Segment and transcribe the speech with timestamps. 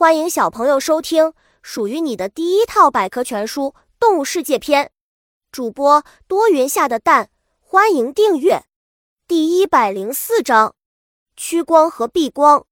[0.00, 4.86] 欢迎小朋友收听属于你的第一套百科全书《动物世界篇》。
[5.52, 7.28] 主播多云下的蛋，
[7.60, 8.64] 欢迎订阅。
[9.28, 10.74] 第一百零四章：
[11.36, 12.64] 趋光和避光。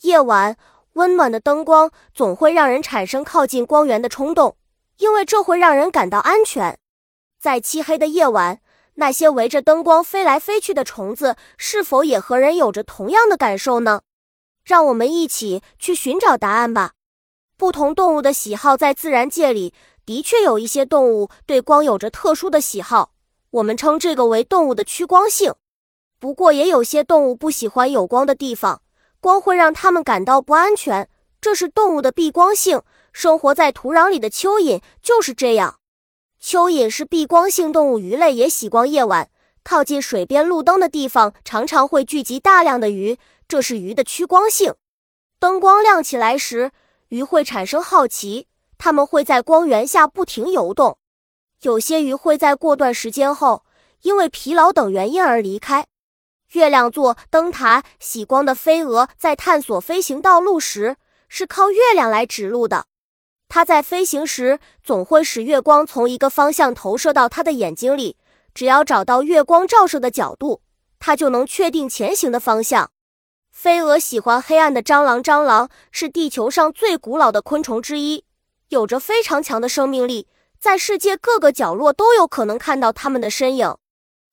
[0.00, 0.56] 夜晚，
[0.94, 4.56] 温暖的灯光总会让人产生靠近光源的冲动，
[4.96, 6.78] 因为这会让人感到安全。
[7.38, 8.62] 在漆黑的夜晚，
[8.94, 14.00] 那些围着灯光飞来飞去的虫子，是否也和人有着同样的感受呢？
[14.64, 16.92] 让我们一起去寻找答案吧。
[17.56, 19.72] 不同动物的喜好在自然界里
[20.04, 23.12] 的确有一些动物对光有着特殊的喜好，
[23.50, 25.54] 我们称这个为动物的趋光性。
[26.18, 28.82] 不过，也有些动物不喜欢有光的地方，
[29.20, 31.08] 光会让它们感到不安全，
[31.40, 32.82] 这是动物的避光性。
[33.12, 35.76] 生活在土壤里的蚯蚓就是这样。
[36.42, 39.28] 蚯蚓是避光性动物，鱼类也喜光夜晚，
[39.62, 43.18] 靠近水边路灯的地方常常会聚集大量的鱼。
[43.52, 44.76] 这是鱼的趋光性。
[45.38, 46.72] 灯光亮起来时，
[47.08, 48.46] 鱼会产生好奇，
[48.78, 50.96] 它们会在光源下不停游动。
[51.60, 53.66] 有些鱼会在过段时间后，
[54.00, 55.86] 因为疲劳等原因而离开。
[56.52, 60.96] 月亮座灯塔喜光的飞蛾在探索飞行道路时，
[61.28, 62.86] 是靠月亮来指路的。
[63.50, 68.16] 它在飞行时总会使月光从一个方向投射到它的眼睛里，
[68.54, 70.62] 只要找到月光照射的角度，
[70.98, 72.90] 它就能确定前行的方向。
[73.62, 75.22] 飞蛾喜欢黑暗的蟑螂。
[75.22, 78.24] 蟑螂是地球上最古老的昆虫之一，
[78.70, 80.26] 有着非常强的生命力，
[80.58, 83.76] 在世界各个角落都有可能看到它们的身影。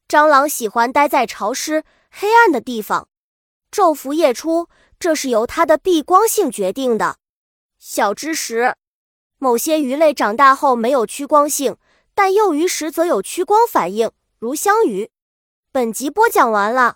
[0.07, 3.07] 蟑螂喜欢待在潮湿、黑暗的地方，
[3.71, 4.67] 昼伏夜出，
[4.99, 7.17] 这是由它的避光性决定的。
[7.77, 8.73] 小知识：
[9.37, 11.77] 某些鱼类长大后没有趋光性，
[12.15, 15.11] 但幼鱼时则有趋光反应，如香鱼。
[15.71, 16.95] 本集播讲完了。